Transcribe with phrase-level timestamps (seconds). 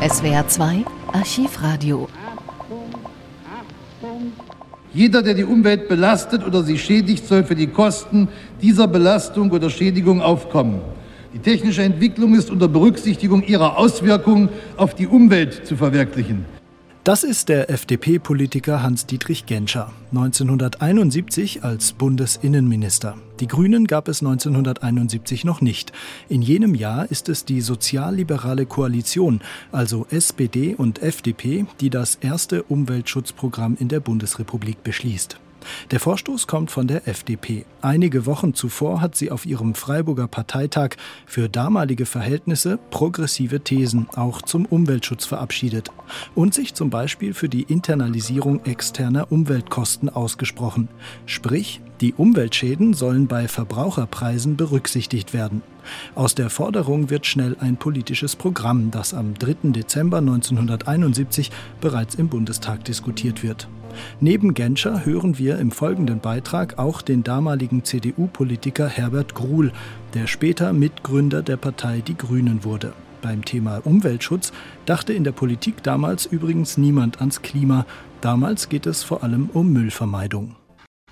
[0.00, 2.08] SWR 2 Archivradio.
[4.94, 8.28] Jeder, der die Umwelt belastet oder sie schädigt, soll für die Kosten
[8.62, 10.80] dieser Belastung oder Schädigung aufkommen.
[11.34, 16.46] Die technische Entwicklung ist unter Berücksichtigung ihrer Auswirkungen auf die Umwelt zu verwirklichen.
[17.02, 23.16] Das ist der FDP-Politiker Hans-Dietrich Genscher, 1971 als Bundesinnenminister.
[23.40, 25.92] Die Grünen gab es 1971 noch nicht.
[26.28, 29.40] In jenem Jahr ist es die sozialliberale Koalition,
[29.72, 35.40] also SPD und FDP, die das erste Umweltschutzprogramm in der Bundesrepublik beschließt.
[35.90, 37.64] Der Vorstoß kommt von der FDP.
[37.82, 40.96] Einige Wochen zuvor hat sie auf ihrem Freiburger Parteitag
[41.26, 45.90] für damalige Verhältnisse progressive Thesen auch zum Umweltschutz verabschiedet
[46.34, 50.88] und sich zum Beispiel für die Internalisierung externer Umweltkosten ausgesprochen.
[51.26, 55.62] Sprich, die Umweltschäden sollen bei Verbraucherpreisen berücksichtigt werden.
[56.14, 59.70] Aus der Forderung wird schnell ein politisches Programm, das am 3.
[59.70, 61.50] Dezember 1971
[61.80, 63.68] bereits im Bundestag diskutiert wird.
[64.20, 69.72] Neben Genscher hören wir im folgenden Beitrag auch den damaligen CDU-Politiker Herbert Gruhl,
[70.14, 72.92] der später Mitgründer der Partei Die Grünen wurde.
[73.20, 74.52] Beim Thema Umweltschutz
[74.86, 77.84] dachte in der Politik damals übrigens niemand ans Klima.
[78.20, 80.56] Damals geht es vor allem um Müllvermeidung.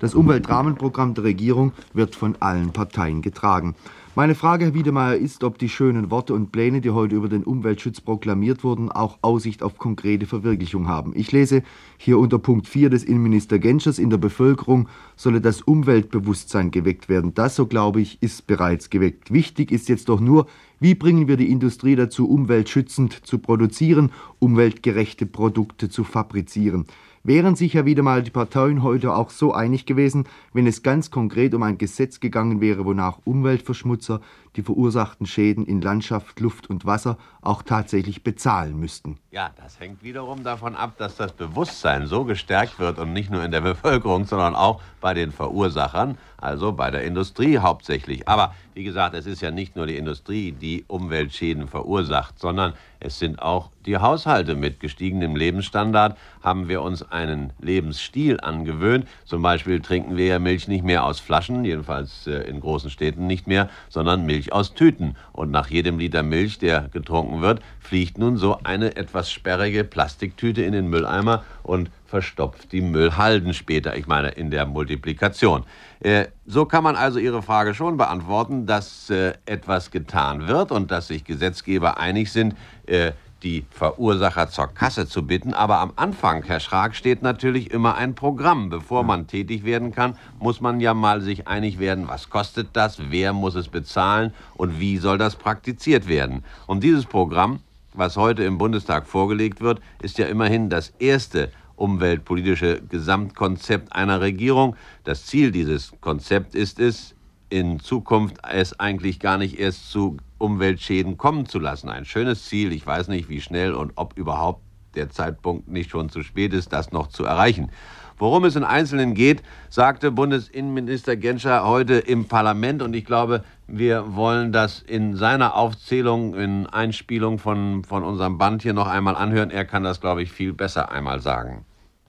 [0.00, 3.74] Das Umweltrahmenprogramm der Regierung wird von allen Parteien getragen.
[4.16, 7.42] Meine Frage, Herr Wiedemeyer, ist, ob die schönen Worte und Pläne, die heute über den
[7.42, 11.12] Umweltschutz proklamiert wurden, auch Aussicht auf konkrete Verwirklichung haben.
[11.16, 11.64] Ich lese
[11.96, 17.34] hier unter Punkt 4 des Innenminister Genschers, in der Bevölkerung solle das Umweltbewusstsein geweckt werden.
[17.34, 19.32] Das, so glaube ich, ist bereits geweckt.
[19.32, 20.46] Wichtig ist jetzt doch nur,
[20.78, 26.86] wie bringen wir die Industrie dazu, umweltschützend zu produzieren, umweltgerechte Produkte zu fabrizieren
[27.24, 31.10] wären sich ja wieder mal die Parteien heute auch so einig gewesen, wenn es ganz
[31.10, 34.20] konkret um ein Gesetz gegangen wäre, wonach Umweltverschmutzer
[34.56, 39.18] die verursachten Schäden in Landschaft, Luft und Wasser auch tatsächlich bezahlen müssten.
[39.30, 43.44] Ja, das hängt wiederum davon ab, dass das Bewusstsein so gestärkt wird und nicht nur
[43.44, 48.28] in der Bevölkerung, sondern auch bei den Verursachern, also bei der Industrie hauptsächlich.
[48.28, 53.18] Aber wie gesagt, es ist ja nicht nur die Industrie, die Umweltschäden verursacht, sondern es
[53.18, 54.54] sind auch die Haushalte.
[54.54, 59.06] Mit gestiegenem Lebensstandard haben wir uns einen Lebensstil angewöhnt.
[59.24, 63.26] Zum Beispiel trinken wir ja Milch nicht mehr aus Flaschen, jedenfalls äh, in großen Städten
[63.26, 65.16] nicht mehr, sondern Milch aus Tüten.
[65.32, 70.62] Und nach jedem Liter Milch, der getrunken wird, fliegt nun so eine etwas sperrige Plastiktüte
[70.62, 75.64] in den Mülleimer und verstopft die Müllhalden später, ich meine in der Multiplikation.
[76.00, 80.90] Äh, so kann man also Ihre Frage schon beantworten, dass äh, etwas getan wird und
[80.90, 82.54] dass sich Gesetzgeber einig sind,
[82.86, 83.12] äh,
[83.44, 85.54] die Verursacher zur Kasse zu bitten.
[85.54, 88.70] Aber am Anfang, Herr Schrag, steht natürlich immer ein Programm.
[88.70, 93.10] Bevor man tätig werden kann, muss man ja mal sich einig werden, was kostet das,
[93.10, 96.42] wer muss es bezahlen und wie soll das praktiziert werden.
[96.66, 97.60] Und dieses Programm,
[97.92, 104.76] was heute im Bundestag vorgelegt wird, ist ja immerhin das erste umweltpolitische Gesamtkonzept einer Regierung.
[105.04, 107.13] Das Ziel dieses Konzepts ist es,
[107.54, 111.88] in Zukunft es eigentlich gar nicht erst zu Umweltschäden kommen zu lassen.
[111.88, 112.72] Ein schönes Ziel.
[112.72, 114.60] Ich weiß nicht, wie schnell und ob überhaupt
[114.96, 117.70] der Zeitpunkt nicht schon zu spät ist, das noch zu erreichen.
[118.18, 122.82] Worum es in Einzelnen geht, sagte Bundesinnenminister Genscher heute im Parlament.
[122.82, 128.62] Und ich glaube, wir wollen das in seiner Aufzählung, in Einspielung von, von unserem Band
[128.62, 129.52] hier noch einmal anhören.
[129.52, 131.64] Er kann das, glaube ich, viel besser einmal sagen.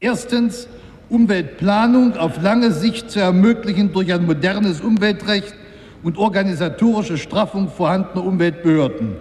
[0.00, 0.66] Erstens,
[1.10, 5.54] Umweltplanung auf lange Sicht zu ermöglichen durch ein modernes Umweltrecht
[6.02, 9.16] und organisatorische Straffung vorhandener Umweltbehörden.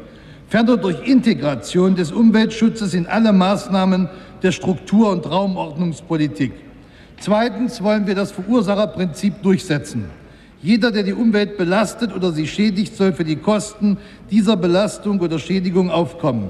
[0.50, 4.10] Ferner durch Integration des Umweltschutzes in alle Maßnahmen
[4.44, 6.52] der Struktur- und Raumordnungspolitik.
[7.20, 10.06] Zweitens wollen wir das Verursacherprinzip durchsetzen.
[10.62, 13.98] Jeder, der die Umwelt belastet oder sie schädigt, soll für die Kosten
[14.30, 16.50] dieser Belastung oder Schädigung aufkommen.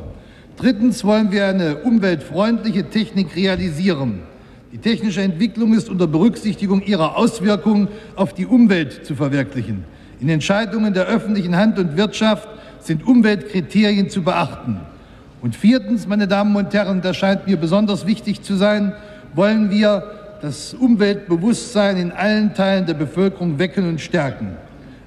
[0.58, 4.22] Drittens wollen wir eine umweltfreundliche Technik realisieren.
[4.74, 9.86] Die technische Entwicklung ist unter Berücksichtigung ihrer Auswirkungen auf die Umwelt zu verwirklichen.
[10.20, 12.50] In Entscheidungen der öffentlichen Hand und Wirtschaft
[12.82, 14.82] sind Umweltkriterien zu beachten.
[15.42, 18.94] Und viertens, meine Damen und Herren, das scheint mir besonders wichtig zu sein,
[19.36, 20.04] wollen wir
[20.42, 24.58] das Umweltbewusstsein in allen Teilen der Bevölkerung wecken und stärken.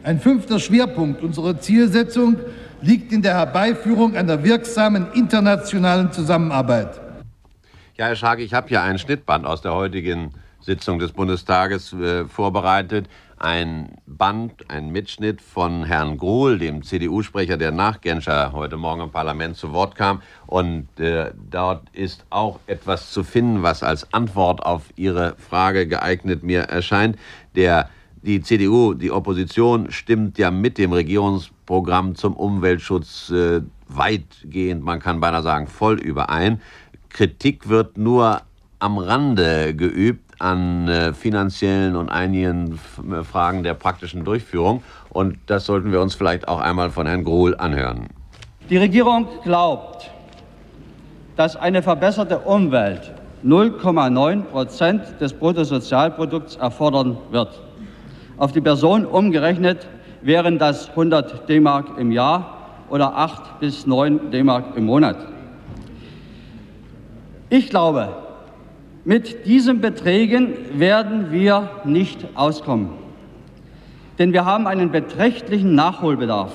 [0.03, 2.37] Ein fünfter Schwerpunkt unserer Zielsetzung
[2.81, 6.99] liegt in der Herbeiführung einer wirksamen internationalen Zusammenarbeit.
[8.01, 10.31] Ja, Herr Schark, ich habe hier ein Schnittband aus der heutigen
[10.63, 13.11] Sitzung des Bundestages äh, vorbereitet.
[13.37, 19.11] Ein Band, ein Mitschnitt von Herrn Gruhl, dem CDU-Sprecher, der nach Genscher heute Morgen im
[19.11, 20.23] Parlament zu Wort kam.
[20.47, 26.43] Und äh, dort ist auch etwas zu finden, was als Antwort auf Ihre Frage geeignet
[26.43, 27.19] mir erscheint.
[27.55, 27.91] Der
[28.23, 35.21] die CDU, die Opposition, stimmt ja mit dem Regierungsprogramm zum Umweltschutz äh, weitgehend, man kann
[35.21, 36.61] beinahe sagen, voll überein.
[37.11, 38.41] Kritik wird nur
[38.79, 44.83] am Rande geübt an äh, finanziellen und einigen F Fragen der praktischen Durchführung.
[45.11, 48.09] Und das sollten wir uns vielleicht auch einmal von Herrn Grohl anhören.
[48.71, 50.11] Die Regierung glaubt,
[51.37, 53.13] dass eine verbesserte Umwelt
[53.45, 57.61] 0,9 Prozent des Bruttosozialprodukts erfordern wird.
[58.39, 59.87] Auf die Person umgerechnet
[60.23, 62.57] wären das 100 D-Mark im Jahr
[62.89, 65.17] oder 8 bis 9 D-Mark im Monat.
[67.53, 68.15] Ich glaube,
[69.05, 72.91] mit diesen Beträgen werden wir nicht auskommen,
[74.21, 76.53] denn wir haben einen beträchtlichen Nachholbedarf,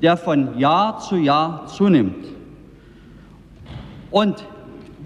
[0.00, 2.24] der von Jahr zu Jahr zunimmt.
[4.10, 4.46] Und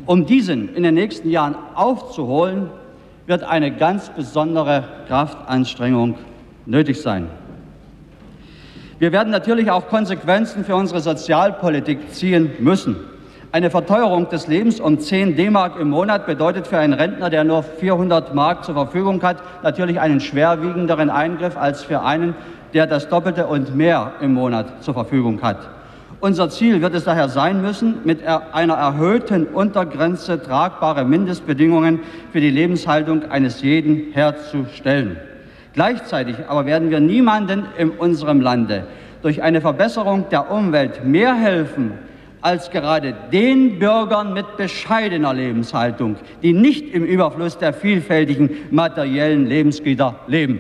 [0.07, 2.71] um diesen in den nächsten Jahren aufzuholen,
[3.27, 6.15] wird eine ganz besondere Kraftanstrengung
[6.65, 7.27] nötig sein.
[9.01, 12.97] Wir werden natürlich auch Konsequenzen für unsere Sozialpolitik ziehen müssen.
[13.51, 17.63] Eine Verteuerung des Lebens um 10 D-Mark im Monat bedeutet für einen Rentner, der nur
[17.63, 22.35] 400 Mark zur Verfügung hat, natürlich einen schwerwiegenderen Eingriff als für einen,
[22.75, 25.67] der das Doppelte und mehr im Monat zur Verfügung hat.
[26.21, 32.01] Unser Ziel wird es daher sein müssen, mit einer erhöhten Untergrenze tragbare Mindestbedingungen
[32.33, 35.17] für die Lebenshaltung eines jeden herzustellen.
[35.73, 38.85] Gleichzeitig aber werden wir niemanden in unserem Lande
[39.23, 41.93] durch eine Verbesserung der Umwelt mehr helfen,
[42.49, 50.21] als gerade den Bürgern mit bescheidener Lebenshaltung, die nicht im Überfluss der vielfältigen materiellen Lebensgüter
[50.29, 50.59] leben.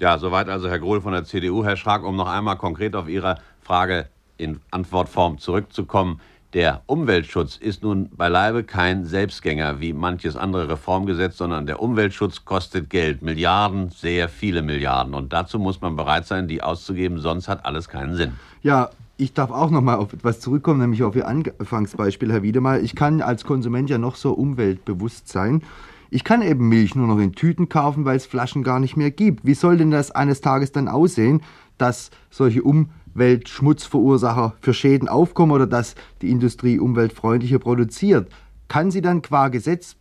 [0.00, 1.62] Ja, soweit also Herr Grohl von der CDU.
[1.64, 4.08] Herr Schrag, um noch einmal konkret auf Ihre Frage
[4.38, 6.20] in Antwortform zurückzukommen.
[6.52, 12.90] Der Umweltschutz ist nun beileibe kein Selbstgänger wie manches andere Reformgesetz, sondern der Umweltschutz kostet
[12.90, 15.14] Geld, Milliarden, sehr viele Milliarden.
[15.14, 18.32] Und dazu muss man bereit sein, die auszugeben, sonst hat alles keinen Sinn.
[18.62, 22.82] Ja, ich darf auch noch mal auf etwas zurückkommen, nämlich auf Ihr Anfangsbeispiel, Herr Wiedemal.
[22.84, 25.62] Ich kann als Konsument ja noch so umweltbewusst sein.
[26.10, 29.10] Ich kann eben Milch nur noch in Tüten kaufen, weil es Flaschen gar nicht mehr
[29.10, 29.44] gibt.
[29.44, 31.42] Wie soll denn das eines Tages dann aussehen,
[31.78, 38.28] dass solche Umwelt Umweltschmutzverursacher für Schäden aufkommen oder dass die Industrie umweltfreundlicher produziert,
[38.68, 39.96] kann sie dann qua Gesetz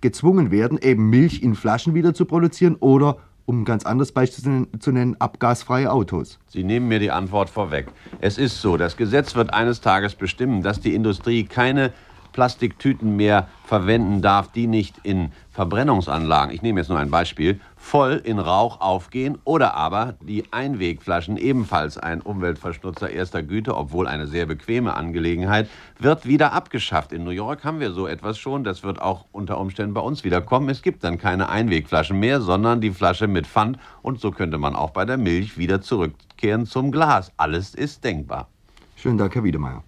[0.00, 4.66] gezwungen werden, eben Milch in Flaschen wieder zu produzieren oder um ein ganz anderes Beispiel
[4.78, 6.38] zu nennen, abgasfreie Autos.
[6.48, 7.88] Sie nehmen mir die Antwort vorweg.
[8.20, 11.92] Es ist so, das Gesetz wird eines Tages bestimmen, dass die Industrie keine
[12.34, 18.20] Plastiktüten mehr verwenden darf, die nicht in Verbrennungsanlagen, ich nehme jetzt nur ein Beispiel, voll
[18.24, 24.46] in Rauch aufgehen oder aber die Einwegflaschen, ebenfalls ein Umweltverschnutzer erster Güte, obwohl eine sehr
[24.46, 27.12] bequeme Angelegenheit, wird wieder abgeschafft.
[27.12, 30.24] In New York haben wir so etwas schon, das wird auch unter Umständen bei uns
[30.24, 30.68] wieder kommen.
[30.68, 34.74] Es gibt dann keine Einwegflaschen mehr, sondern die Flasche mit Pfand und so könnte man
[34.74, 37.32] auch bei der Milch wieder zurückkehren zum Glas.
[37.36, 38.48] Alles ist denkbar.
[38.96, 39.82] Schönen Dank, Herr Wiedemeyer.